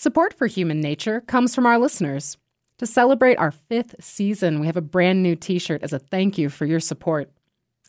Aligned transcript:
Support 0.00 0.34
for 0.34 0.46
Human 0.46 0.80
Nature 0.80 1.22
comes 1.22 1.56
from 1.56 1.66
our 1.66 1.76
listeners. 1.76 2.36
To 2.76 2.86
celebrate 2.86 3.34
our 3.34 3.50
fifth 3.50 3.96
season, 3.98 4.60
we 4.60 4.66
have 4.66 4.76
a 4.76 4.80
brand 4.80 5.24
new 5.24 5.34
t 5.34 5.58
shirt 5.58 5.82
as 5.82 5.92
a 5.92 5.98
thank 5.98 6.38
you 6.38 6.50
for 6.50 6.66
your 6.66 6.78
support. 6.78 7.32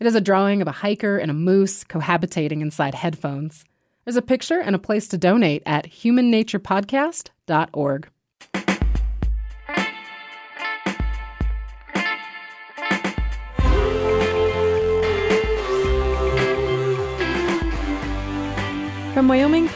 It 0.01 0.07
is 0.07 0.15
a 0.15 0.21
drawing 0.21 0.63
of 0.63 0.67
a 0.67 0.71
hiker 0.71 1.19
and 1.19 1.29
a 1.29 1.35
moose 1.35 1.83
cohabitating 1.83 2.61
inside 2.61 2.95
headphones. 2.95 3.63
There's 4.05 4.15
a 4.15 4.23
picture 4.23 4.59
and 4.59 4.75
a 4.75 4.79
place 4.79 5.07
to 5.09 5.19
donate 5.19 5.61
at 5.67 5.85
humannaturepodcast.org. 5.85 8.09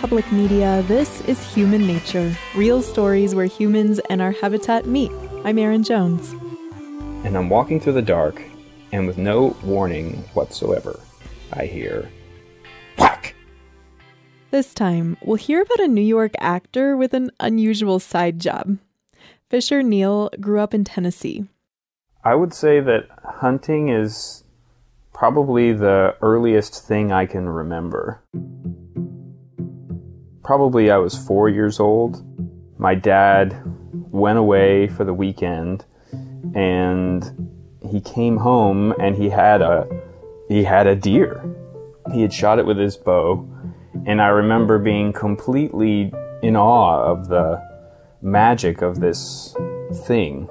Public 0.03 0.29
Media, 0.33 0.83
this 0.89 1.21
is 1.29 1.41
Human 1.53 1.87
Nature 1.87 2.35
real 2.55 2.81
stories 2.81 3.33
where 3.33 3.45
humans 3.45 4.01
and 4.09 4.21
our 4.21 4.33
habitat 4.33 4.85
meet. 4.85 5.09
I'm 5.45 5.57
Erin 5.57 5.81
Jones. 5.81 6.33
And 7.23 7.37
I'm 7.37 7.49
walking 7.49 7.79
through 7.79 7.93
the 7.93 8.01
dark, 8.01 8.41
and 8.91 9.07
with 9.07 9.17
no 9.17 9.55
warning 9.63 10.17
whatsoever, 10.33 10.99
I 11.53 11.67
hear 11.67 12.11
whack. 12.97 13.33
This 14.51 14.73
time, 14.73 15.15
we'll 15.23 15.37
hear 15.37 15.61
about 15.61 15.79
a 15.79 15.87
New 15.87 16.01
York 16.01 16.33
actor 16.37 16.97
with 16.97 17.13
an 17.13 17.31
unusual 17.39 17.97
side 17.97 18.39
job. 18.39 18.79
Fisher 19.49 19.81
Neal 19.81 20.29
grew 20.41 20.59
up 20.59 20.73
in 20.73 20.83
Tennessee. 20.83 21.45
I 22.25 22.35
would 22.35 22.53
say 22.53 22.81
that 22.81 23.07
hunting 23.23 23.87
is 23.87 24.43
probably 25.13 25.71
the 25.71 26.17
earliest 26.21 26.85
thing 26.85 27.13
I 27.13 27.25
can 27.25 27.47
remember 27.47 28.21
probably 30.43 30.91
I 30.91 30.97
was 30.97 31.17
four 31.17 31.49
years 31.49 31.79
old. 31.79 32.21
My 32.77 32.95
dad 32.95 33.59
went 34.11 34.37
away 34.37 34.87
for 34.87 35.03
the 35.05 35.13
weekend 35.13 35.85
and 36.53 37.49
he 37.89 38.01
came 38.01 38.37
home 38.37 38.93
and 38.99 39.15
he 39.15 39.29
had 39.29 39.61
a 39.61 39.87
he 40.49 40.63
had 40.63 40.87
a 40.87 40.95
deer. 40.95 41.43
He 42.13 42.21
had 42.21 42.33
shot 42.33 42.59
it 42.59 42.65
with 42.65 42.77
his 42.77 42.97
bow 42.97 43.47
and 44.05 44.21
I 44.21 44.27
remember 44.27 44.79
being 44.79 45.13
completely 45.13 46.13
in 46.41 46.55
awe 46.55 47.03
of 47.03 47.29
the 47.29 47.61
magic 48.21 48.81
of 48.81 48.99
this 48.99 49.55
thing. 50.05 50.49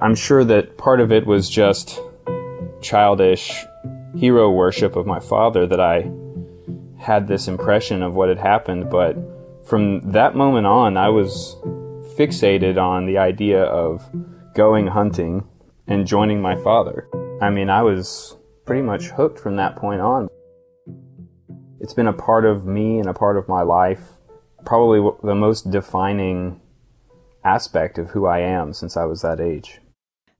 I'm 0.00 0.14
sure 0.14 0.44
that 0.44 0.76
part 0.78 1.00
of 1.00 1.10
it 1.10 1.26
was 1.26 1.50
just 1.50 2.00
childish 2.80 3.64
hero 4.14 4.50
worship 4.50 4.94
of 4.94 5.06
my 5.06 5.18
father 5.18 5.66
that 5.66 5.80
I 5.80 6.10
had 7.04 7.28
this 7.28 7.48
impression 7.48 8.02
of 8.02 8.14
what 8.14 8.28
had 8.28 8.38
happened, 8.38 8.90
but 8.90 9.16
from 9.66 10.00
that 10.12 10.34
moment 10.34 10.66
on, 10.66 10.96
I 10.96 11.10
was 11.10 11.56
fixated 12.16 12.78
on 12.78 13.06
the 13.06 13.18
idea 13.18 13.62
of 13.64 14.02
going 14.54 14.86
hunting 14.86 15.46
and 15.86 16.06
joining 16.06 16.40
my 16.40 16.56
father. 16.62 17.08
I 17.42 17.50
mean, 17.50 17.68
I 17.68 17.82
was 17.82 18.36
pretty 18.64 18.82
much 18.82 19.06
hooked 19.06 19.38
from 19.38 19.56
that 19.56 19.76
point 19.76 20.00
on. 20.00 20.28
It's 21.80 21.94
been 21.94 22.06
a 22.06 22.12
part 22.12 22.46
of 22.46 22.66
me 22.66 22.98
and 22.98 23.08
a 23.08 23.14
part 23.14 23.36
of 23.36 23.48
my 23.48 23.62
life, 23.62 24.00
probably 24.64 25.00
the 25.22 25.34
most 25.34 25.70
defining 25.70 26.60
aspect 27.44 27.98
of 27.98 28.10
who 28.10 28.26
I 28.26 28.38
am 28.38 28.72
since 28.72 28.96
I 28.96 29.04
was 29.04 29.20
that 29.20 29.40
age. 29.40 29.80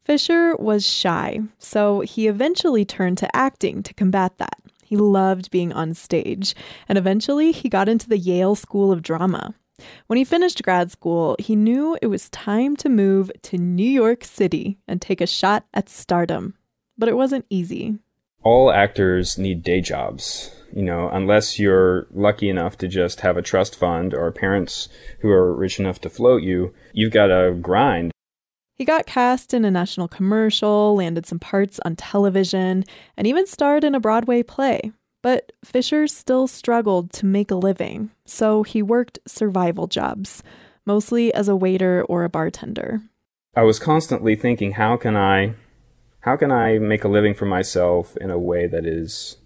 Fisher 0.04 0.56
was 0.56 0.86
shy, 0.86 1.40
so 1.58 2.00
he 2.00 2.26
eventually 2.26 2.84
turned 2.84 3.18
to 3.18 3.36
acting 3.36 3.82
to 3.82 3.94
combat 3.94 4.38
that. 4.38 4.58
He 4.94 4.98
loved 4.98 5.50
being 5.50 5.72
on 5.72 5.92
stage, 5.92 6.54
and 6.88 6.96
eventually 6.96 7.50
he 7.50 7.68
got 7.68 7.88
into 7.88 8.08
the 8.08 8.16
Yale 8.16 8.54
School 8.54 8.92
of 8.92 9.02
Drama. 9.02 9.52
When 10.06 10.18
he 10.18 10.22
finished 10.22 10.62
grad 10.62 10.92
school, 10.92 11.34
he 11.40 11.56
knew 11.56 11.98
it 12.00 12.06
was 12.06 12.30
time 12.30 12.76
to 12.76 12.88
move 12.88 13.28
to 13.42 13.58
New 13.58 13.82
York 13.82 14.22
City 14.22 14.78
and 14.86 15.02
take 15.02 15.20
a 15.20 15.26
shot 15.26 15.64
at 15.74 15.88
stardom. 15.88 16.54
But 16.96 17.08
it 17.08 17.16
wasn't 17.16 17.44
easy. 17.50 17.98
All 18.44 18.70
actors 18.70 19.36
need 19.36 19.64
day 19.64 19.80
jobs, 19.80 20.54
you 20.72 20.84
know, 20.84 21.08
unless 21.12 21.58
you're 21.58 22.06
lucky 22.12 22.48
enough 22.48 22.78
to 22.78 22.86
just 22.86 23.22
have 23.22 23.36
a 23.36 23.42
trust 23.42 23.74
fund 23.74 24.14
or 24.14 24.30
parents 24.30 24.88
who 25.22 25.30
are 25.30 25.52
rich 25.52 25.80
enough 25.80 26.00
to 26.02 26.08
float 26.08 26.44
you. 26.44 26.72
You've 26.92 27.12
got 27.12 27.26
to 27.34 27.52
grind. 27.60 28.12
He 28.76 28.84
got 28.84 29.06
cast 29.06 29.54
in 29.54 29.64
a 29.64 29.70
national 29.70 30.08
commercial, 30.08 30.96
landed 30.96 31.26
some 31.26 31.38
parts 31.38 31.78
on 31.84 31.94
television, 31.94 32.84
and 33.16 33.26
even 33.26 33.46
starred 33.46 33.84
in 33.84 33.94
a 33.94 34.00
Broadway 34.00 34.42
play. 34.42 34.90
But 35.22 35.52
Fisher 35.64 36.08
still 36.08 36.48
struggled 36.48 37.12
to 37.14 37.26
make 37.26 37.50
a 37.50 37.56
living, 37.56 38.10
so 38.26 38.64
he 38.64 38.82
worked 38.82 39.20
survival 39.26 39.86
jobs, 39.86 40.42
mostly 40.84 41.32
as 41.32 41.48
a 41.48 41.56
waiter 41.56 42.04
or 42.08 42.24
a 42.24 42.28
bartender. 42.28 43.00
I 43.56 43.62
was 43.62 43.78
constantly 43.78 44.34
thinking, 44.34 44.72
how 44.72 44.96
can 44.96 45.16
I 45.16 45.54
how 46.20 46.36
can 46.36 46.50
I 46.50 46.78
make 46.78 47.04
a 47.04 47.08
living 47.08 47.34
for 47.34 47.46
myself 47.46 48.16
in 48.16 48.30
a 48.30 48.38
way 48.38 48.66
that 48.66 48.86
is 48.86 49.36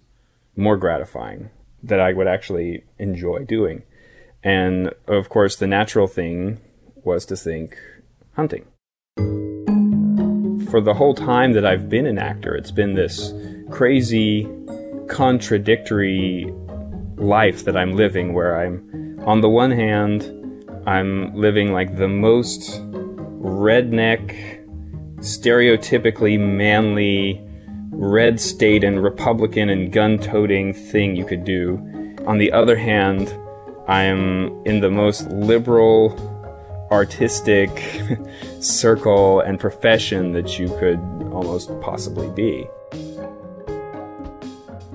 more 0.55 0.77
gratifying, 0.77 1.49
that 1.83 1.99
I 1.99 2.13
would 2.13 2.27
actually 2.27 2.83
enjoy 2.97 3.43
doing? 3.43 3.83
And 4.43 4.91
of 5.07 5.29
course, 5.29 5.55
the 5.55 5.67
natural 5.67 6.07
thing 6.07 6.61
was 7.03 7.25
to 7.27 7.35
think 7.35 7.77
hunting 8.33 8.65
for 10.69 10.81
the 10.81 10.93
whole 10.93 11.13
time 11.15 11.53
that 11.53 11.65
I've 11.65 11.89
been 11.89 12.05
an 12.05 12.19
actor, 12.19 12.55
it's 12.55 12.71
been 12.71 12.93
this 12.93 13.33
crazy, 13.71 14.47
contradictory 15.07 16.53
life 17.17 17.65
that 17.65 17.75
I'm 17.75 17.93
living 17.95 18.33
where 18.33 18.59
I'm, 18.59 19.19
on 19.25 19.41
the 19.41 19.49
one 19.49 19.71
hand, 19.71 20.23
I'm 20.85 21.35
living 21.35 21.73
like 21.73 21.97
the 21.97 22.07
most 22.07 22.81
redneck, 23.41 24.65
stereotypically 25.17 26.39
manly, 26.39 27.41
red 27.91 28.39
state 28.39 28.83
and 28.83 29.03
Republican 29.03 29.69
and 29.69 29.91
gun 29.91 30.17
toting 30.19 30.73
thing 30.73 31.15
you 31.15 31.25
could 31.25 31.43
do. 31.43 31.77
On 32.27 32.37
the 32.37 32.51
other 32.51 32.77
hand, 32.77 33.35
I'm 33.87 34.63
in 34.65 34.79
the 34.79 34.91
most 34.91 35.27
liberal, 35.29 36.09
artistic 36.91 37.69
circle 38.59 39.41
and 39.41 39.59
profession 39.59 40.31
that 40.33 40.57
you 40.59 40.67
could 40.79 40.99
almost 41.31 41.69
possibly 41.81 42.29
be. 42.29 42.67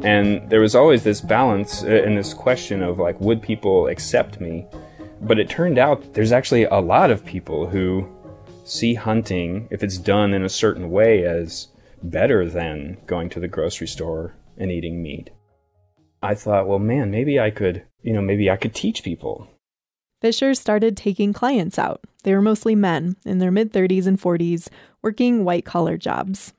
And 0.03 0.49
there 0.51 0.61
was 0.61 0.75
always 0.75 1.03
this 1.03 1.21
balance 1.21 1.83
uh, 1.83 2.03
and 2.05 2.17
this 2.17 2.35
question 2.35 2.83
of 2.83 2.99
like, 2.99 3.19
would 3.21 3.41
people 3.41 3.87
accept 3.87 4.41
me? 4.41 4.67
But 5.23 5.39
it 5.39 5.49
turned 5.49 5.79
out 5.79 6.13
there's 6.13 6.33
actually 6.33 6.65
a 6.65 6.81
lot 6.81 7.11
of 7.11 7.25
people 7.25 7.67
who 7.67 8.07
see 8.65 8.95
hunting, 8.95 9.69
if 9.71 9.83
it's 9.83 9.97
done 9.97 10.35
in 10.35 10.45
a 10.45 10.49
certain 10.49 10.91
way, 10.91 11.25
as 11.25 11.69
better 12.03 12.49
than 12.49 12.99
going 13.07 13.31
to 13.31 13.41
the 13.41 13.49
grocery 13.49 13.87
store 13.87 14.35
and 14.59 14.71
eating 14.71 15.03
meat. 15.03 15.31
I 16.23 16.35
thought, 16.35 16.67
well, 16.67 16.79
man, 16.79 17.11
maybe 17.11 17.41
I 17.41 17.51
could, 17.51 17.85
you 18.03 18.13
know, 18.13 18.23
maybe 18.23 18.51
I 18.51 18.57
could 18.57 18.75
teach 18.75 19.03
people 19.03 19.49
Fisher 20.25 20.55
started 20.55 20.97
taking 20.97 21.35
clients 21.35 21.79
out. 21.79 22.01
They 22.23 22.33
were 22.33 22.41
mostly 22.41 22.75
men 22.75 23.17
in 23.27 23.41
their 23.41 23.51
mid 23.51 23.75
30s 23.75 24.07
and 24.07 24.19
40s, 24.19 24.71
working 25.03 25.45
white 25.45 25.67
collar 25.67 25.99
jobs. 25.99 26.55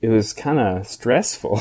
It 0.00 0.08
was 0.08 0.32
kind 0.32 0.58
of 0.58 0.86
stressful, 0.86 1.60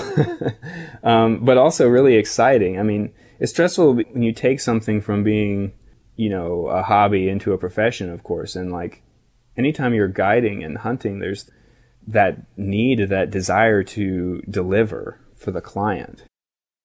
um, 1.03 1.43
but 1.43 1.57
also 1.57 1.89
really 1.89 2.15
exciting. 2.15 2.79
I 2.79 2.83
mean, 2.83 3.11
it's 3.41 3.51
stressful 3.51 3.95
when 3.95 4.23
you 4.23 4.31
take 4.31 4.61
something 4.61 5.01
from 5.01 5.21
being, 5.21 5.73
you 6.15 6.29
know, 6.29 6.67
a 6.67 6.81
hobby 6.81 7.27
into 7.27 7.51
a 7.51 7.57
profession, 7.57 8.09
of 8.09 8.23
course. 8.23 8.55
And 8.55 8.71
like, 8.71 9.03
anytime 9.57 9.93
you're 9.93 10.07
guiding 10.07 10.63
and 10.63 10.77
hunting, 10.77 11.19
there's 11.19 11.51
that 12.07 12.37
need, 12.55 13.09
that 13.09 13.31
desire 13.31 13.83
to 13.83 14.41
deliver 14.49 15.19
for 15.35 15.51
the 15.51 15.59
client. 15.59 16.23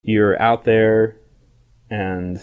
You're 0.02 0.36
out 0.42 0.64
there 0.64 1.20
and 1.88 2.42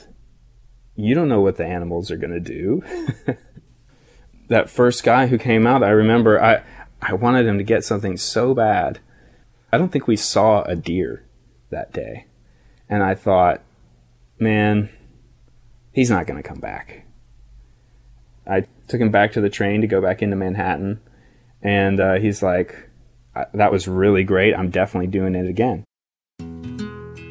you 1.04 1.16
don't 1.16 1.30
know 1.30 1.42
what 1.42 1.58
the 1.58 1.66
animals 1.66 2.12
are 2.12 2.18
going 2.18 2.32
to 2.32 2.40
do. 2.40 2.84
that 4.48 4.70
first 4.70 5.04
guy 5.04 5.28
who 5.28 5.38
came 5.38 5.66
out, 5.66 5.84
I 5.84 5.90
remember 5.90 6.42
I 6.42 6.64
I 7.02 7.14
wanted 7.14 7.48
him 7.48 7.58
to 7.58 7.64
get 7.64 7.84
something 7.84 8.18
so 8.18 8.54
bad. 8.54 9.00
I 9.72 9.78
don't 9.78 9.92
think 9.92 10.08
we 10.08 10.16
saw 10.16 10.64
a 10.64 10.76
deer 10.76 11.26
that 11.70 11.94
day. 11.94 12.26
And 12.88 13.02
I 13.02 13.16
thought, 13.16 13.64
man, 14.38 14.90
he's 15.94 16.12
not 16.12 16.28
going 16.28 16.42
to 16.42 16.48
come 16.48 16.60
back. 16.60 17.06
I 18.46 18.66
took 18.88 19.00
him 19.00 19.12
back 19.12 19.32
to 19.34 19.42
the 19.42 19.50
train 19.50 19.82
to 19.82 19.88
go 19.88 20.02
back 20.02 20.22
into 20.22 20.36
Manhattan, 20.36 21.00
and 21.62 22.00
uh, 22.00 22.16
he's 22.16 22.44
like, 22.44 22.90
that 23.54 23.72
was 23.72 23.88
really 23.88 24.24
great. 24.24 24.54
I'm 24.54 24.70
definitely 24.70 25.08
doing 25.08 25.36
it 25.36 25.48
again. 25.48 25.86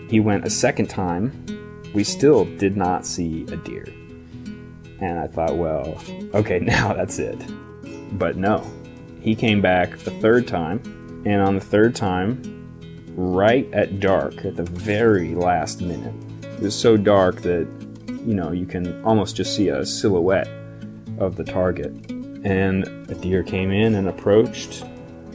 He 0.08 0.18
went 0.18 0.46
a 0.46 0.50
second 0.50 0.88
time 0.88 1.44
we 1.94 2.04
still 2.04 2.44
did 2.56 2.76
not 2.76 3.06
see 3.06 3.42
a 3.44 3.56
deer. 3.56 3.86
And 5.00 5.18
I 5.18 5.26
thought, 5.26 5.56
well, 5.56 6.00
okay, 6.34 6.58
now 6.62 6.92
that's 6.92 7.18
it. 7.18 7.38
But 8.18 8.36
no, 8.36 8.64
he 9.20 9.34
came 9.34 9.60
back 9.60 9.94
a 10.06 10.10
third 10.10 10.46
time, 10.46 10.80
and 11.26 11.40
on 11.42 11.54
the 11.54 11.60
third 11.60 11.94
time, 11.94 12.42
right 13.16 13.72
at 13.72 14.00
dark, 14.00 14.44
at 14.44 14.56
the 14.56 14.64
very 14.64 15.34
last 15.34 15.80
minute, 15.80 16.14
it 16.42 16.60
was 16.60 16.78
so 16.78 16.96
dark 16.96 17.42
that 17.42 17.66
you 18.26 18.34
know, 18.34 18.52
you 18.52 18.66
can 18.66 19.02
almost 19.04 19.36
just 19.36 19.54
see 19.56 19.68
a 19.68 19.84
silhouette 19.84 20.48
of 21.18 21.36
the 21.36 21.44
target. 21.44 22.10
And 22.44 22.86
a 23.10 23.14
deer 23.14 23.42
came 23.42 23.70
in 23.70 23.94
and 23.94 24.08
approached, 24.08 24.84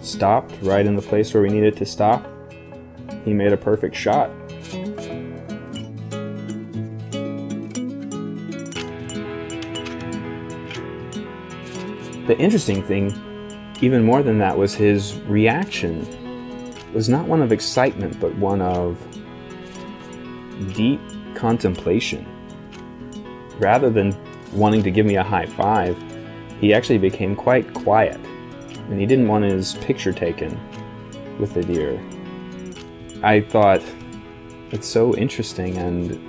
stopped 0.02 0.54
right 0.62 0.86
in 0.86 0.96
the 0.96 1.02
place 1.02 1.34
where 1.34 1.44
we 1.44 1.50
needed 1.50 1.78
to 1.78 1.86
stop. 1.86 2.26
He 3.24 3.34
made 3.34 3.54
a 3.54 3.58
perfect 3.58 3.96
shot. 3.96 4.30
The 12.28 12.36
interesting 12.40 12.82
thing, 12.82 13.14
even 13.82 14.04
more 14.04 14.24
than 14.24 14.40
that, 14.40 14.58
was 14.58 14.74
his 14.74 15.16
reaction. 15.28 16.08
Was 16.92 17.08
not 17.08 17.28
one 17.28 17.42
of 17.42 17.52
excitement, 17.52 18.20
but 18.20 18.34
one 18.36 18.62
of 18.62 18.98
deep 20.74 21.00
contemplation. 21.36 22.26
Rather 23.60 23.92
than 23.92 24.16
wanting 24.54 24.82
to 24.84 24.90
give 24.90 25.06
me 25.06 25.18
a 25.18 25.24
high 25.24 25.46
five, 25.46 25.96
he 26.60 26.74
actually 26.74 26.98
became 26.98 27.36
quite 27.36 27.72
quiet, 27.74 28.20
and 28.90 29.00
he 29.00 29.06
didn't 29.06 29.28
want 29.28 29.44
his 29.44 29.76
picture 29.76 30.12
taken 30.12 30.60
with 31.38 31.54
the 31.54 31.62
deer. 31.62 32.02
I 33.22 33.42
thought 33.42 33.84
it's 34.72 34.88
so 34.88 35.16
interesting 35.16 35.78
and 35.78 36.20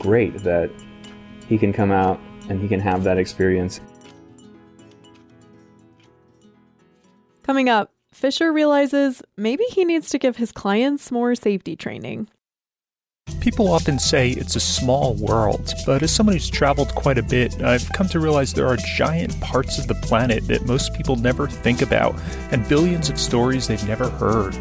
great 0.00 0.34
that 0.38 0.70
he 1.48 1.58
can 1.58 1.72
come 1.72 1.92
out 1.92 2.18
and 2.48 2.60
he 2.60 2.66
can 2.66 2.80
have 2.80 3.04
that 3.04 3.18
experience. 3.18 3.80
Coming 7.54 7.68
up, 7.68 7.92
Fisher 8.12 8.52
realizes 8.52 9.22
maybe 9.36 9.62
he 9.70 9.84
needs 9.84 10.10
to 10.10 10.18
give 10.18 10.38
his 10.38 10.50
clients 10.50 11.12
more 11.12 11.36
safety 11.36 11.76
training. 11.76 12.26
People 13.38 13.70
often 13.70 14.00
say 14.00 14.30
it's 14.30 14.56
a 14.56 14.60
small 14.60 15.14
world, 15.14 15.72
but 15.86 16.02
as 16.02 16.12
someone 16.12 16.34
who's 16.34 16.50
traveled 16.50 16.92
quite 16.96 17.16
a 17.16 17.22
bit, 17.22 17.62
I've 17.62 17.88
come 17.92 18.08
to 18.08 18.18
realize 18.18 18.54
there 18.54 18.66
are 18.66 18.76
giant 18.96 19.40
parts 19.40 19.78
of 19.78 19.86
the 19.86 19.94
planet 19.94 20.48
that 20.48 20.66
most 20.66 20.94
people 20.94 21.14
never 21.14 21.46
think 21.46 21.80
about, 21.80 22.20
and 22.50 22.68
billions 22.68 23.08
of 23.08 23.20
stories 23.20 23.68
they've 23.68 23.86
never 23.86 24.10
heard. 24.10 24.56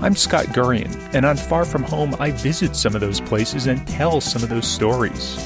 I'm 0.00 0.14
Scott 0.14 0.46
Gurian, 0.54 0.94
and 1.14 1.26
on 1.26 1.36
Far 1.36 1.64
From 1.64 1.82
Home, 1.82 2.14
I 2.20 2.30
visit 2.30 2.76
some 2.76 2.94
of 2.94 3.00
those 3.00 3.20
places 3.20 3.66
and 3.66 3.84
tell 3.88 4.20
some 4.20 4.44
of 4.44 4.50
those 4.50 4.68
stories. 4.68 5.36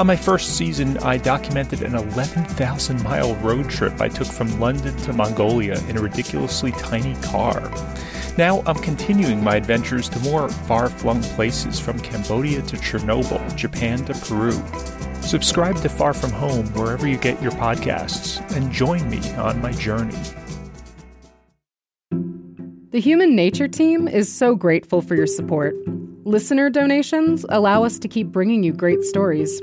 On 0.00 0.06
my 0.06 0.16
first 0.16 0.56
season, 0.56 0.96
I 0.96 1.18
documented 1.18 1.82
an 1.82 1.94
11,000 1.94 3.02
mile 3.02 3.34
road 3.36 3.68
trip 3.68 4.00
I 4.00 4.08
took 4.08 4.28
from 4.28 4.58
London 4.58 4.96
to 4.96 5.12
Mongolia 5.12 5.78
in 5.90 5.98
a 5.98 6.00
ridiculously 6.00 6.72
tiny 6.72 7.14
car. 7.16 7.70
Now 8.38 8.62
I'm 8.64 8.76
continuing 8.76 9.44
my 9.44 9.56
adventures 9.56 10.08
to 10.08 10.18
more 10.20 10.48
far 10.48 10.88
flung 10.88 11.20
places 11.22 11.78
from 11.78 12.00
Cambodia 12.00 12.62
to 12.62 12.76
Chernobyl, 12.78 13.54
Japan 13.56 14.02
to 14.06 14.14
Peru. 14.14 14.52
Subscribe 15.20 15.76
to 15.82 15.90
Far 15.90 16.14
From 16.14 16.30
Home 16.30 16.64
wherever 16.68 17.06
you 17.06 17.18
get 17.18 17.42
your 17.42 17.52
podcasts 17.52 18.40
and 18.56 18.72
join 18.72 19.06
me 19.10 19.20
on 19.34 19.60
my 19.60 19.72
journey. 19.72 20.16
The 22.88 23.00
Human 23.00 23.36
Nature 23.36 23.68
Team 23.68 24.08
is 24.08 24.34
so 24.34 24.56
grateful 24.56 25.02
for 25.02 25.14
your 25.14 25.26
support. 25.26 25.74
Listener 26.24 26.70
donations 26.70 27.44
allow 27.50 27.84
us 27.84 27.98
to 27.98 28.08
keep 28.08 28.28
bringing 28.28 28.62
you 28.62 28.72
great 28.72 29.02
stories. 29.02 29.60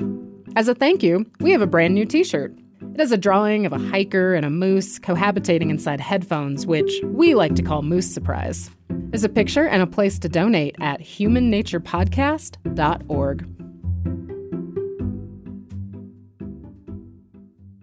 As 0.56 0.68
a 0.68 0.74
thank 0.74 1.02
you, 1.02 1.24
we 1.40 1.50
have 1.52 1.62
a 1.62 1.66
brand 1.66 1.94
new 1.94 2.04
t 2.04 2.22
shirt. 2.24 2.52
It 2.80 3.00
has 3.00 3.12
a 3.12 3.16
drawing 3.16 3.64
of 3.64 3.72
a 3.72 3.78
hiker 3.78 4.34
and 4.34 4.44
a 4.44 4.50
moose 4.50 4.98
cohabitating 4.98 5.70
inside 5.70 6.00
headphones, 6.00 6.66
which 6.66 7.00
we 7.04 7.34
like 7.34 7.54
to 7.56 7.62
call 7.62 7.82
Moose 7.82 8.12
Surprise. 8.12 8.70
There's 8.88 9.24
a 9.24 9.28
picture 9.28 9.66
and 9.66 9.82
a 9.82 9.86
place 9.86 10.18
to 10.20 10.28
donate 10.28 10.76
at 10.80 11.00
humannaturepodcast.org. 11.00 13.46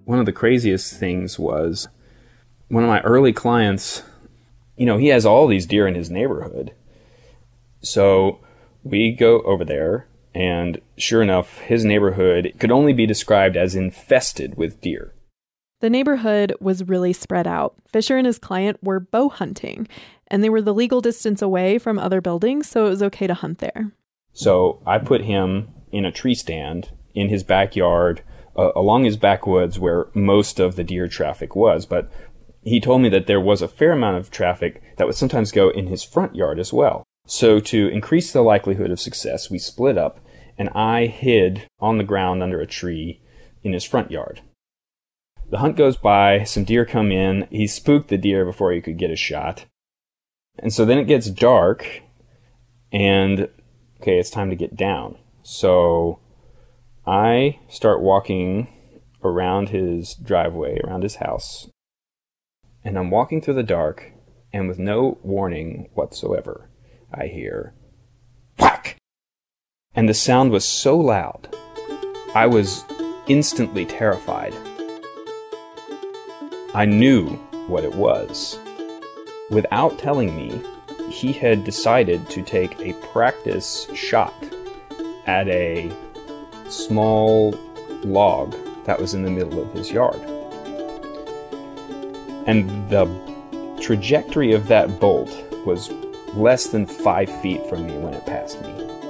One 0.03 0.19
of 0.19 0.25
the 0.25 0.33
craziest 0.33 0.99
things 0.99 1.39
was 1.39 1.87
one 2.67 2.83
of 2.83 2.89
my 2.89 2.99
early 3.01 3.33
clients, 3.33 4.03
you 4.75 4.85
know, 4.85 4.97
he 4.97 5.07
has 5.07 5.25
all 5.25 5.47
these 5.47 5.65
deer 5.65 5.87
in 5.87 5.95
his 5.95 6.11
neighborhood. 6.11 6.73
So 7.81 8.39
we 8.83 9.13
go 9.13 9.41
over 9.41 9.65
there, 9.65 10.07
and 10.35 10.81
sure 10.97 11.21
enough, 11.21 11.59
his 11.59 11.85
neighborhood 11.85 12.53
could 12.59 12.71
only 12.71 12.91
be 12.91 13.05
described 13.05 13.55
as 13.55 13.73
infested 13.73 14.57
with 14.57 14.81
deer. 14.81 15.13
The 15.79 15.89
neighborhood 15.89 16.53
was 16.59 16.83
really 16.83 17.13
spread 17.13 17.47
out. 17.47 17.75
Fisher 17.87 18.17
and 18.17 18.27
his 18.27 18.37
client 18.37 18.77
were 18.83 18.99
bow 18.99 19.29
hunting, 19.29 19.87
and 20.27 20.43
they 20.43 20.49
were 20.49 20.61
the 20.61 20.73
legal 20.73 20.99
distance 20.99 21.41
away 21.41 21.77
from 21.77 21.97
other 21.97 22.19
buildings, 22.19 22.67
so 22.67 22.85
it 22.85 22.89
was 22.89 23.03
okay 23.03 23.27
to 23.27 23.33
hunt 23.33 23.59
there. 23.59 23.93
So 24.33 24.81
I 24.85 24.97
put 24.97 25.21
him 25.21 25.69
in 25.91 26.03
a 26.03 26.11
tree 26.11 26.35
stand 26.35 26.91
in 27.13 27.29
his 27.29 27.43
backyard, 27.43 28.21
uh, 28.57 28.71
along 28.75 29.05
his 29.05 29.15
backwoods 29.15 29.79
where 29.79 30.07
most 30.13 30.59
of 30.59 30.75
the 30.75 30.83
deer 30.83 31.07
traffic 31.07 31.55
was. 31.55 31.85
But 31.85 32.11
he 32.61 32.81
told 32.81 33.01
me 33.01 33.09
that 33.09 33.27
there 33.27 33.39
was 33.39 33.61
a 33.61 33.69
fair 33.69 33.93
amount 33.93 34.17
of 34.17 34.31
traffic 34.31 34.81
that 34.97 35.07
would 35.07 35.15
sometimes 35.15 35.53
go 35.53 35.69
in 35.69 35.87
his 35.87 36.03
front 36.03 36.35
yard 36.35 36.59
as 36.59 36.73
well. 36.73 37.03
So 37.25 37.59
to 37.59 37.87
increase 37.87 38.33
the 38.33 38.41
likelihood 38.41 38.91
of 38.91 38.99
success, 38.99 39.49
we 39.49 39.59
split 39.59 39.97
up 39.97 40.19
and 40.57 40.69
I 40.69 41.07
hid 41.07 41.67
on 41.79 41.97
the 41.97 42.03
ground 42.03 42.41
under 42.41 42.61
a 42.61 42.67
tree 42.67 43.21
in 43.63 43.73
his 43.73 43.83
front 43.83 44.11
yard. 44.11 44.41
The 45.49 45.59
hunt 45.59 45.75
goes 45.75 45.97
by, 45.97 46.43
some 46.43 46.63
deer 46.63 46.85
come 46.85 47.11
in, 47.11 47.47
he 47.51 47.67
spooked 47.67 48.09
the 48.09 48.17
deer 48.17 48.45
before 48.45 48.71
he 48.71 48.81
could 48.81 48.97
get 48.97 49.11
a 49.11 49.15
shot. 49.15 49.65
And 50.57 50.73
so 50.73 50.85
then 50.85 50.97
it 50.97 51.07
gets 51.07 51.29
dark, 51.29 52.01
and 52.91 53.49
okay, 54.01 54.17
it's 54.17 54.29
time 54.29 54.49
to 54.49 54.55
get 54.55 54.75
down. 54.75 55.17
So 55.43 56.19
I 57.05 57.59
start 57.69 58.01
walking 58.01 58.67
around 59.23 59.69
his 59.69 60.15
driveway, 60.15 60.79
around 60.83 61.03
his 61.03 61.15
house, 61.15 61.69
and 62.83 62.97
I'm 62.97 63.11
walking 63.11 63.41
through 63.41 63.55
the 63.55 63.63
dark, 63.63 64.13
and 64.53 64.67
with 64.67 64.79
no 64.79 65.19
warning 65.21 65.89
whatsoever, 65.93 66.69
I 67.13 67.27
hear! 67.27 67.73
And 69.95 70.09
the 70.09 70.13
sound 70.13 70.51
was 70.51 70.65
so 70.65 70.97
loud, 70.97 71.47
I 72.33 72.47
was 72.47 72.83
instantly 73.27 73.85
terrified. 73.85 74.53
I 76.73 76.83
knew 76.85 77.29
what 77.67 77.85
it 77.85 77.95
was. 77.95 78.59
Without 79.49 79.97
telling 79.97 80.35
me, 80.35 80.61
he 81.09 81.31
had 81.31 81.63
decided 81.63 82.29
to 82.31 82.41
take 82.41 82.77
a 82.81 82.93
practice 83.13 83.87
shot 83.95 84.33
at 85.25 85.47
a 85.47 85.89
small 86.67 87.51
log 88.03 88.53
that 88.85 88.99
was 88.99 89.13
in 89.13 89.23
the 89.23 89.31
middle 89.31 89.61
of 89.61 89.71
his 89.71 89.91
yard. 89.91 90.19
And 92.45 92.89
the 92.89 93.07
trajectory 93.79 94.51
of 94.51 94.67
that 94.67 94.99
bolt 94.99 95.31
was 95.65 95.89
less 96.33 96.67
than 96.67 96.85
five 96.85 97.29
feet 97.41 97.65
from 97.69 97.87
me 97.87 97.97
when 97.97 98.13
it 98.13 98.25
passed 98.25 98.61
me. 98.61 99.04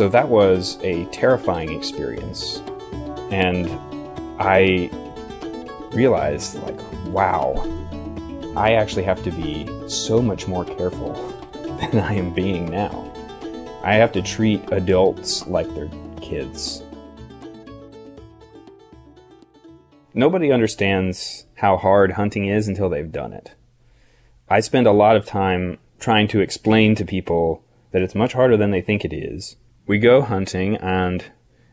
So 0.00 0.08
that 0.08 0.30
was 0.30 0.78
a 0.80 1.04
terrifying 1.12 1.74
experience. 1.74 2.62
And 3.30 3.68
I 4.40 4.88
realized, 5.92 6.54
like, 6.62 6.80
wow, 7.08 7.52
I 8.56 8.76
actually 8.76 9.02
have 9.02 9.22
to 9.24 9.30
be 9.30 9.68
so 9.90 10.22
much 10.22 10.48
more 10.48 10.64
careful 10.64 11.12
than 11.52 11.98
I 11.98 12.14
am 12.14 12.32
being 12.32 12.70
now. 12.70 13.12
I 13.84 13.96
have 13.96 14.10
to 14.12 14.22
treat 14.22 14.62
adults 14.72 15.46
like 15.46 15.68
they're 15.74 15.90
kids. 16.22 16.82
Nobody 20.14 20.50
understands 20.50 21.44
how 21.56 21.76
hard 21.76 22.12
hunting 22.12 22.46
is 22.46 22.68
until 22.68 22.88
they've 22.88 23.12
done 23.12 23.34
it. 23.34 23.54
I 24.48 24.60
spend 24.60 24.86
a 24.86 24.92
lot 24.92 25.16
of 25.16 25.26
time 25.26 25.76
trying 25.98 26.26
to 26.28 26.40
explain 26.40 26.94
to 26.94 27.04
people 27.04 27.62
that 27.90 28.00
it's 28.00 28.14
much 28.14 28.32
harder 28.32 28.56
than 28.56 28.70
they 28.70 28.80
think 28.80 29.04
it 29.04 29.12
is. 29.12 29.56
We 29.90 29.98
go 29.98 30.22
hunting, 30.22 30.76
and 30.76 31.24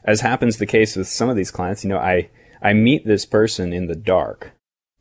as 0.04 0.22
happens 0.22 0.58
the 0.58 0.66
case 0.66 0.96
with 0.96 1.08
some 1.08 1.30
of 1.30 1.36
these 1.36 1.52
clients, 1.52 1.84
you 1.84 1.90
know, 1.92 2.00
I, 2.00 2.32
I 2.64 2.74
meet 2.74 3.06
this 3.06 3.28
person 3.28 3.72
in 3.72 3.86
the 3.86 3.96
dark. 3.96 4.54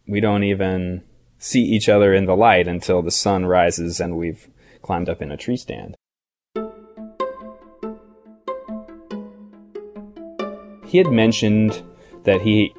We 0.07 0.21
don't 0.21 0.45
even 0.45 1.03
see 1.39 1.63
each 1.63 1.89
other 1.89 2.13
in 2.13 2.27
the 2.27 2.37
light 2.37 2.69
until 2.69 3.01
the 3.01 3.11
sun 3.11 3.47
rises 3.47 4.01
and 4.01 4.19
we've 4.19 4.51
climbed 4.83 5.09
up 5.09 5.23
in 5.23 5.33
a 5.33 5.39
tree 5.39 5.57
stand. 5.57 5.95
He 10.85 10.99
had 10.99 11.11
mentioned 11.11 11.83
that 12.25 12.43
he 12.43 12.75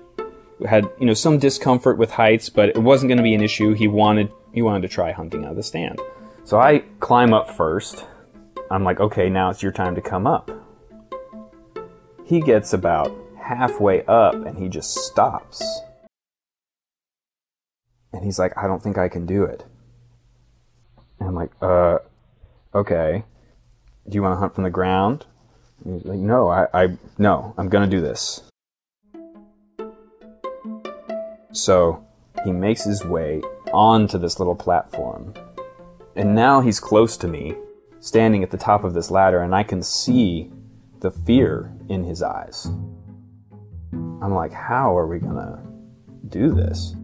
had, 0.70 0.88
you 1.00 1.08
know, 1.08 1.16
some 1.16 1.40
discomfort 1.40 1.98
with 1.98 2.12
heights, 2.12 2.48
but 2.48 2.70
it 2.70 2.78
wasn't 2.78 3.10
going 3.10 3.18
to 3.18 3.24
be 3.24 3.34
an 3.34 3.42
issue. 3.42 3.74
He 3.74 3.88
wanted 3.88 4.32
he 4.54 4.62
wanted 4.62 4.84
to 4.84 4.94
try 4.94 5.14
hunting 5.14 5.46
out 5.46 5.52
of 5.52 5.58
the 5.58 5.64
stand. 5.64 6.00
So 6.44 6.60
I 6.60 6.84
climb 7.00 7.34
up 7.34 7.50
first. 7.50 8.06
I'm 8.70 8.84
like, 8.84 9.00
"Okay, 9.00 9.30
now 9.30 9.50
it's 9.50 9.64
your 9.64 9.72
time 9.72 9.96
to 9.96 10.02
come 10.02 10.28
up." 10.28 10.52
He 12.26 12.42
gets 12.42 12.74
about 12.74 13.16
halfway 13.42 14.04
up 14.06 14.34
and 14.34 14.58
he 14.58 14.68
just 14.68 14.94
stops. 14.94 15.64
And 18.12 18.24
he's 18.24 18.40
like, 18.40 18.58
I 18.58 18.68
don't 18.68 18.84
think 18.84 18.98
I 18.98 19.08
can 19.08 19.26
do 19.26 19.44
it. 19.44 19.64
And 21.20 21.30
I'm 21.30 21.36
like, 21.36 21.52
uh, 21.62 22.00
okay. 22.76 23.24
Do 24.10 24.16
you 24.16 24.22
want 24.22 24.34
to 24.34 24.38
hunt 24.38 24.56
from 24.56 24.66
the 24.66 24.70
ground 24.70 25.26
He's 25.84 26.06
like, 26.06 26.20
no, 26.20 26.50
I, 26.50 26.68
I 26.74 26.98
no, 27.18 27.54
I'm 27.58 27.70
gonna 27.70 27.88
do 27.88 28.02
this. 28.02 28.44
So 31.52 32.06
he 32.44 32.52
makes 32.52 32.84
his 32.84 33.04
way 33.06 33.42
onto 33.74 34.18
this 34.18 34.40
little 34.40 34.56
platform. 34.56 35.34
And 36.16 36.36
now 36.36 36.62
he's 36.62 36.80
close 36.80 37.16
to 37.18 37.28
me, 37.28 37.56
standing 38.00 38.44
at 38.44 38.52
the 38.52 38.58
top 38.58 38.84
of 38.84 38.94
this 38.94 39.12
ladder, 39.12 39.42
and 39.42 39.56
I 39.56 39.64
can 39.64 39.82
see 39.82 40.52
the 41.00 41.12
fear 41.12 41.72
in 41.90 42.04
his 42.04 42.22
eyes. 42.22 42.68
I'm 43.94 44.34
like, 44.34 44.52
how 44.52 44.98
are 44.98 45.08
we 45.08 45.20
gonna 45.20 45.62
do 46.28 46.54
this? 46.54 46.96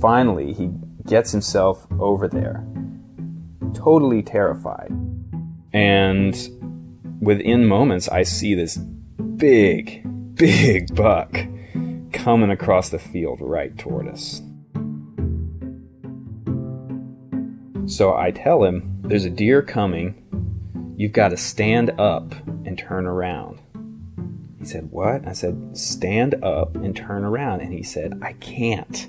Finally, 0.00 0.52
he 0.52 0.72
gets 1.06 1.32
himself 1.32 1.86
over 1.98 2.28
there, 2.28 2.66
totally 3.74 4.22
terrified. 4.22 4.92
And 5.72 6.36
within 7.20 7.66
moments, 7.66 8.08
I 8.08 8.22
see 8.22 8.54
this 8.54 8.76
big, 8.76 10.02
big 10.34 10.94
buck 10.94 11.36
coming 12.12 12.50
across 12.50 12.88
the 12.90 12.98
field 12.98 13.40
right 13.40 13.76
toward 13.76 14.08
us. 14.08 14.40
So 17.86 18.16
I 18.16 18.30
tell 18.30 18.64
him, 18.64 19.00
There's 19.02 19.24
a 19.26 19.30
deer 19.30 19.60
coming. 19.60 20.20
You've 20.96 21.12
got 21.12 21.28
to 21.28 21.36
stand 21.36 21.90
up 21.98 22.34
and 22.64 22.78
turn 22.78 23.06
around. 23.06 23.60
He 24.58 24.64
said, 24.64 24.90
What? 24.90 25.26
I 25.26 25.32
said, 25.32 25.76
Stand 25.76 26.42
up 26.42 26.76
and 26.76 26.96
turn 26.96 27.24
around. 27.24 27.60
And 27.60 27.72
he 27.72 27.82
said, 27.82 28.18
I 28.22 28.32
can't. 28.34 29.08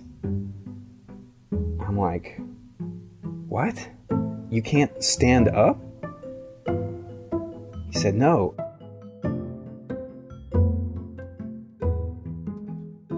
I'm 1.53 1.98
like, 1.98 2.39
What? 3.48 3.89
You 4.50 4.62
can't 4.62 5.03
stand 5.03 5.48
up? 5.48 5.79
He 7.91 8.00
said, 8.00 8.15
No. 8.15 8.55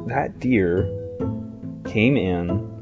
That 0.05 0.39
deer 0.39 0.83
came 1.85 2.15
in 2.15 2.76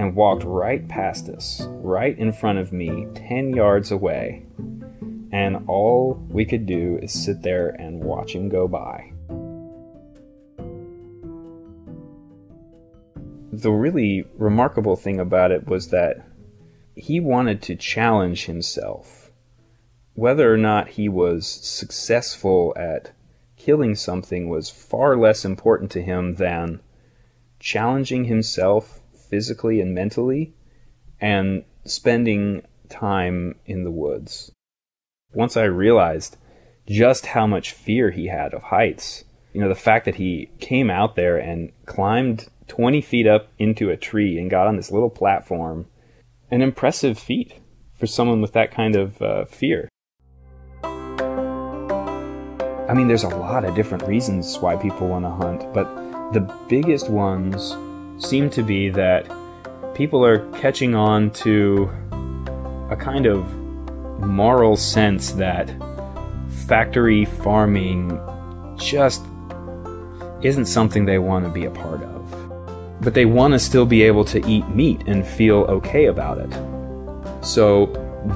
and 0.00 0.16
walked 0.16 0.44
right 0.44 0.88
past 0.88 1.28
us, 1.28 1.60
right 1.68 2.18
in 2.18 2.32
front 2.32 2.58
of 2.58 2.72
me, 2.72 3.06
10 3.14 3.52
yards 3.52 3.90
away. 3.90 4.42
And 5.30 5.68
all 5.68 6.14
we 6.30 6.46
could 6.46 6.64
do 6.64 6.98
is 7.02 7.12
sit 7.12 7.42
there 7.42 7.68
and 7.68 8.02
watch 8.02 8.34
him 8.34 8.48
go 8.48 8.66
by. 8.66 9.12
The 13.52 13.70
really 13.70 14.24
remarkable 14.38 14.96
thing 14.96 15.20
about 15.20 15.50
it 15.50 15.66
was 15.66 15.88
that 15.88 16.26
he 16.96 17.20
wanted 17.20 17.60
to 17.64 17.76
challenge 17.76 18.46
himself. 18.46 19.30
Whether 20.14 20.50
or 20.50 20.56
not 20.56 20.88
he 20.88 21.10
was 21.10 21.46
successful 21.46 22.72
at 22.74 23.12
killing 23.58 23.94
something 23.94 24.48
was 24.48 24.70
far 24.70 25.14
less 25.18 25.44
important 25.44 25.90
to 25.90 26.02
him 26.02 26.36
than 26.36 26.80
challenging 27.58 28.24
himself 28.24 28.99
physically 29.30 29.80
and 29.80 29.94
mentally 29.94 30.52
and 31.20 31.64
spending 31.84 32.62
time 32.88 33.54
in 33.66 33.84
the 33.84 33.90
woods. 33.90 34.50
Once 35.32 35.56
I 35.56 35.64
realized 35.64 36.36
just 36.86 37.26
how 37.26 37.46
much 37.46 37.72
fear 37.72 38.10
he 38.10 38.26
had 38.26 38.52
of 38.52 38.64
heights, 38.64 39.24
you 39.52 39.60
know, 39.60 39.68
the 39.68 39.74
fact 39.74 40.04
that 40.04 40.16
he 40.16 40.50
came 40.58 40.90
out 40.90 41.16
there 41.16 41.36
and 41.36 41.72
climbed 41.86 42.48
20 42.68 43.00
feet 43.00 43.26
up 43.26 43.48
into 43.58 43.90
a 43.90 43.96
tree 43.96 44.38
and 44.38 44.50
got 44.50 44.66
on 44.66 44.76
this 44.76 44.90
little 44.90 45.10
platform, 45.10 45.86
an 46.50 46.62
impressive 46.62 47.18
feat 47.18 47.54
for 47.98 48.06
someone 48.06 48.40
with 48.40 48.52
that 48.52 48.70
kind 48.70 48.96
of 48.96 49.20
uh, 49.22 49.44
fear. 49.44 49.88
I 52.88 52.94
mean, 52.94 53.06
there's 53.06 53.24
a 53.24 53.28
lot 53.28 53.64
of 53.64 53.76
different 53.76 54.04
reasons 54.08 54.58
why 54.58 54.74
people 54.74 55.06
want 55.08 55.24
to 55.24 55.30
hunt, 55.30 55.72
but 55.72 56.32
the 56.32 56.40
biggest 56.68 57.08
ones 57.08 57.76
seem 58.20 58.50
to 58.50 58.62
be 58.62 58.90
that 58.90 59.30
people 59.94 60.24
are 60.24 60.38
catching 60.52 60.94
on 60.94 61.30
to 61.30 61.90
a 62.90 62.96
kind 62.96 63.26
of 63.26 63.52
moral 64.20 64.76
sense 64.76 65.32
that 65.32 65.74
factory 66.66 67.24
farming 67.24 68.20
just 68.78 69.24
isn't 70.42 70.66
something 70.66 71.04
they 71.04 71.18
want 71.18 71.44
to 71.44 71.50
be 71.50 71.64
a 71.64 71.70
part 71.70 72.02
of. 72.02 73.02
But 73.02 73.14
they 73.14 73.24
want 73.24 73.52
to 73.52 73.58
still 73.58 73.86
be 73.86 74.02
able 74.02 74.24
to 74.26 74.46
eat 74.46 74.68
meat 74.68 75.02
and 75.06 75.26
feel 75.26 75.58
okay 75.62 76.06
about 76.06 76.38
it. 76.38 76.52
So 77.44 77.86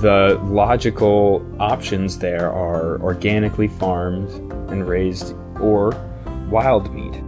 the 0.01 0.41
logical 0.45 1.47
options 1.61 2.19
there 2.19 2.51
are 2.51 3.01
organically 3.03 3.69
farmed 3.69 4.31
and 4.71 4.89
raised 4.89 5.35
or 5.61 5.93
wild 6.49 6.93
meat. 6.95 7.24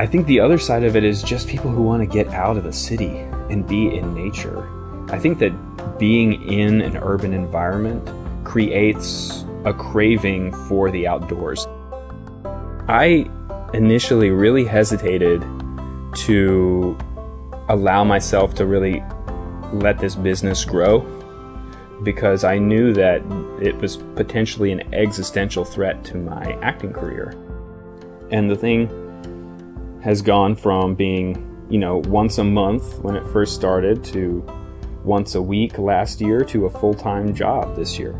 I 0.00 0.06
think 0.06 0.26
the 0.26 0.40
other 0.40 0.56
side 0.56 0.82
of 0.84 0.96
it 0.96 1.04
is 1.04 1.22
just 1.22 1.46
people 1.46 1.70
who 1.70 1.82
want 1.82 2.00
to 2.00 2.06
get 2.06 2.26
out 2.28 2.56
of 2.56 2.64
the 2.64 2.72
city 2.72 3.18
and 3.50 3.68
be 3.68 3.94
in 3.94 4.14
nature. 4.14 4.66
I 5.12 5.18
think 5.18 5.38
that 5.40 5.98
being 5.98 6.42
in 6.50 6.80
an 6.80 6.96
urban 6.96 7.34
environment 7.34 8.08
creates 8.42 9.44
a 9.66 9.74
craving 9.74 10.54
for 10.68 10.90
the 10.90 11.06
outdoors. 11.06 11.66
I 12.88 13.30
initially 13.74 14.30
really 14.30 14.64
hesitated 14.64 15.42
to 16.24 16.96
allow 17.68 18.02
myself 18.02 18.54
to 18.54 18.64
really 18.64 19.04
let 19.70 19.98
this 19.98 20.14
business 20.14 20.64
grow 20.64 21.00
because 22.04 22.42
I 22.42 22.56
knew 22.56 22.94
that 22.94 23.20
it 23.60 23.76
was 23.76 23.98
potentially 24.16 24.72
an 24.72 24.94
existential 24.94 25.66
threat 25.66 26.02
to 26.06 26.16
my 26.16 26.58
acting 26.62 26.94
career. 26.94 27.34
And 28.30 28.50
the 28.50 28.56
thing 28.56 28.88
has 30.02 30.22
gone 30.22 30.56
from 30.56 30.94
being, 30.94 31.66
you 31.68 31.78
know, 31.78 31.98
once 32.06 32.38
a 32.38 32.44
month 32.44 32.98
when 33.00 33.16
it 33.16 33.26
first 33.32 33.54
started 33.54 34.02
to 34.04 34.44
once 35.04 35.34
a 35.34 35.42
week 35.42 35.78
last 35.78 36.20
year 36.20 36.44
to 36.44 36.66
a 36.66 36.70
full 36.70 36.94
time 36.94 37.34
job 37.34 37.76
this 37.76 37.98
year. 37.98 38.12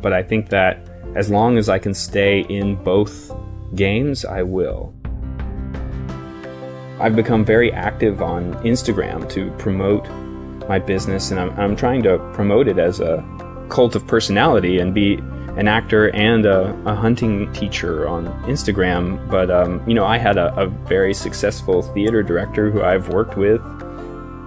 But 0.00 0.12
I 0.12 0.22
think 0.22 0.48
that 0.48 0.86
as 1.14 1.30
long 1.30 1.58
as 1.58 1.68
I 1.68 1.78
can 1.78 1.94
stay 1.94 2.40
in 2.48 2.76
both 2.82 3.32
games, 3.74 4.24
I 4.24 4.42
will. 4.42 4.94
I've 7.00 7.16
become 7.16 7.44
very 7.44 7.72
active 7.72 8.22
on 8.22 8.54
Instagram 8.62 9.28
to 9.30 9.50
promote 9.52 10.06
my 10.68 10.78
business, 10.78 11.30
and 11.30 11.40
I'm, 11.40 11.50
I'm 11.58 11.74
trying 11.74 12.02
to 12.04 12.18
promote 12.34 12.68
it 12.68 12.78
as 12.78 13.00
a 13.00 13.24
cult 13.68 13.96
of 13.96 14.06
personality 14.06 14.78
and 14.78 14.94
be 14.94 15.18
an 15.60 15.68
actor 15.68 16.08
and 16.14 16.46
a, 16.46 16.74
a 16.86 16.94
hunting 16.94 17.52
teacher 17.52 18.08
on 18.08 18.26
Instagram. 18.44 19.30
But, 19.30 19.50
um, 19.50 19.86
you 19.86 19.92
know, 19.92 20.06
I 20.06 20.16
had 20.16 20.38
a, 20.38 20.58
a 20.58 20.66
very 20.66 21.12
successful 21.12 21.82
theater 21.82 22.22
director 22.22 22.70
who 22.70 22.82
I've 22.82 23.10
worked 23.10 23.36
with 23.36 23.60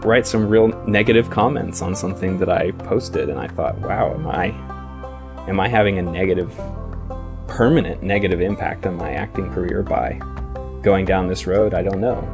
write 0.03 0.25
some 0.25 0.49
real 0.49 0.67
negative 0.87 1.29
comments 1.29 1.83
on 1.83 1.95
something 1.95 2.37
that 2.39 2.49
I 2.49 2.71
posted, 2.71 3.29
and 3.29 3.39
I 3.39 3.47
thought, 3.47 3.77
wow, 3.79 4.13
am 4.13 4.27
I 4.27 4.47
am 5.47 5.59
I 5.59 5.67
having 5.67 5.99
a 5.99 6.01
negative, 6.01 6.51
permanent 7.47 8.01
negative 8.01 8.41
impact 8.41 8.87
on 8.87 8.97
my 8.97 9.11
acting 9.11 9.53
career 9.53 9.83
by 9.83 10.19
going 10.81 11.05
down 11.05 11.27
this 11.27 11.45
road? 11.45 11.75
I 11.75 11.83
don't 11.83 12.01
know. 12.01 12.27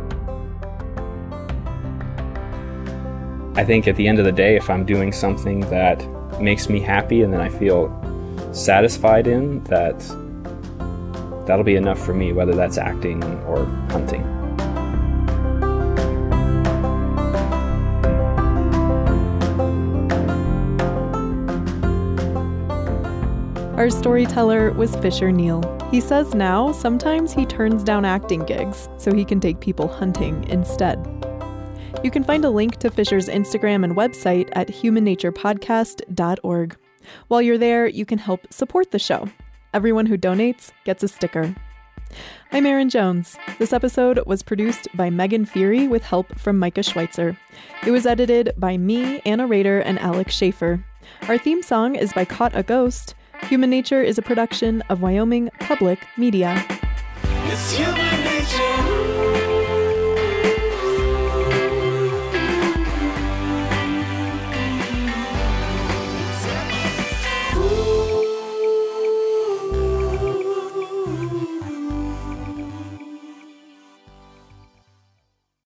I 3.56 3.66
think 3.66 3.90
at 3.90 3.98
the 3.98 4.08
end 4.08 4.20
of 4.20 4.26
the 4.26 4.32
day, 4.32 4.56
if 4.56 4.70
I'm 4.70 4.86
doing 4.86 5.12
something 5.12 5.60
that 5.70 6.02
makes 6.42 6.70
me 6.70 6.80
happy 6.80 7.24
and 7.24 7.34
then 7.34 7.42
I 7.42 7.50
feel 7.50 7.90
satisfied 8.52 9.28
in, 9.28 9.64
that 9.66 10.00
that'll 11.46 11.64
be 11.64 11.76
enough 11.76 12.04
for 12.04 12.14
me, 12.14 12.34
whether 12.34 12.54
that's 12.54 12.78
acting 12.78 13.24
or 13.46 13.66
hunting. 13.90 14.26
Our 23.80 23.90
storyteller 23.90 24.74
was 24.74 24.96
Fisher 24.98 25.32
Neal. 25.32 25.64
He 25.90 26.02
says 26.02 26.36
now 26.36 26.74
sometimes 26.74 27.32
he 27.32 27.46
turns 27.46 27.82
down 27.82 28.04
acting 28.04 28.44
gigs 28.44 28.90
so 28.98 29.14
he 29.14 29.24
can 29.24 29.40
take 29.40 29.62
people 29.62 29.88
hunting 29.88 30.44
instead. 30.50 31.00
You 32.04 32.12
can 32.12 32.26
find 32.26 32.44
a 32.44 32.50
link 32.50 32.76
to 32.80 32.92
Fisher's 32.92 33.30
Instagram 33.30 33.86
and 33.86 33.96
website 33.96 34.50
at 34.52 34.68
humannaturepodcast.org. 34.68 36.78
While 37.28 37.42
you're 37.42 37.58
there, 37.58 37.88
you 37.88 38.06
can 38.06 38.20
help 38.20 38.52
support 38.52 38.92
the 38.92 39.00
show. 39.00 39.30
Everyone 39.74 40.06
who 40.06 40.18
donates 40.18 40.72
gets 40.84 41.04
a 41.04 41.08
sticker. 41.08 41.56
I'm 42.52 42.66
Erin 42.66 42.90
Jones. 42.90 43.38
This 43.60 43.74
episode 43.74 44.26
was 44.26 44.42
produced 44.42 44.88
by 44.96 45.10
Megan 45.10 45.46
Fury 45.46 45.88
with 45.88 46.04
help 46.04 46.38
from 46.40 46.58
Micah 46.58 46.82
Schweitzer. 46.82 47.38
It 47.86 47.92
was 47.92 48.06
edited 48.06 48.54
by 48.58 48.78
me, 48.78 49.20
Anna 49.26 49.46
Rader, 49.46 49.80
and 49.80 50.00
Alex 50.00 50.34
Schaefer. 50.34 50.84
Our 51.28 51.38
theme 51.38 51.62
song 51.62 51.96
is 51.96 52.14
by 52.14 52.26
Caught 52.26 52.56
a 52.56 52.64
Ghost. 52.64 53.14
Human 53.44 53.70
Nature 53.70 54.02
is 54.02 54.18
a 54.18 54.24
production 54.24 54.82
of 54.90 55.02
Wyoming 55.02 55.50
Public 55.60 56.00
Media. 56.18 56.66